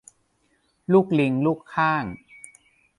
[0.91, 2.05] ลูกลิงลูกค่าง